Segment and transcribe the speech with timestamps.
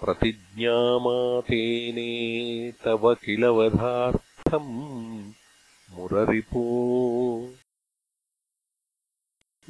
[0.05, 5.33] प्रतिज्ञामातेने तव किल वधार्थम्
[5.91, 6.65] मुररिपो।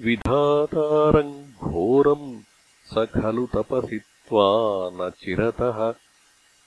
[0.01, 2.41] विधातारम् घोरम्
[2.87, 5.95] स खलु तपसित्वा न चिरतः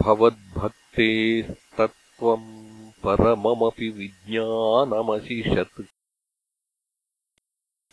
[0.00, 5.82] भवद्भक्तेस्तत्त्वम् परममपि विज्ञानमशिषत्।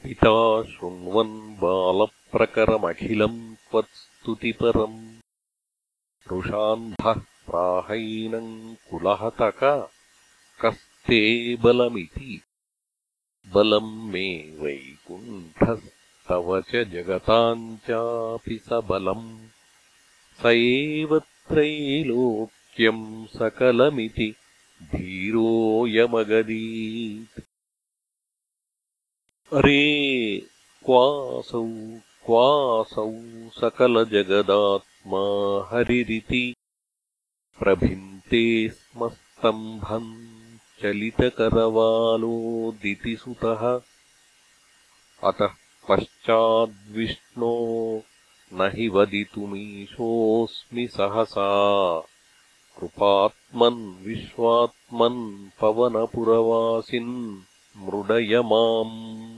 [0.04, 5.07] पिता शृण्वन् बालप्रकरमखिलम् त्वत्स्तुतिपरम्
[6.32, 9.90] रुषान्धः प्राहैनम् कुलहतक।
[10.66, 12.42] कस्ते बलमिति।
[13.54, 19.48] बलम् मे वैकुण्ठस्तव च जगताम् चापि स बलम्।
[20.42, 24.36] स एव त्रैलोक्यम् सकलमिति
[24.84, 27.44] धीरोऽयमगदीत्
[29.54, 30.42] अरे
[30.86, 31.68] क्वासौ
[32.26, 33.12] क्वासौ
[35.08, 36.56] सकलजगदात्मा हरिरिति
[37.60, 40.14] प्रभिन्ते स्म स्तम्भम्
[40.82, 43.82] चलितकरवालोदितिसुतः
[45.24, 45.54] अतः
[45.90, 47.54] पश्चाद्विष्णो
[48.54, 51.50] न हि वदितुमीशोऽस्मि सहसा।
[52.80, 57.42] कृपात्मन् विश्वात्मन् पवनपुरवासिन्
[57.78, 59.37] मृडय माम्